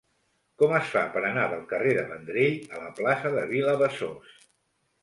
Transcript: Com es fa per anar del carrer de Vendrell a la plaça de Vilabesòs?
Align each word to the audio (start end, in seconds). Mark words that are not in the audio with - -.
Com 0.61 0.71
es 0.77 0.87
fa 0.93 1.03
per 1.17 1.23
anar 1.27 1.43
del 1.51 1.61
carrer 1.75 1.93
de 1.99 2.07
Vendrell 2.09 2.59
a 2.79 2.83
la 2.87 2.91
plaça 3.03 3.37
de 3.39 3.47
Vilabesòs? 3.55 4.39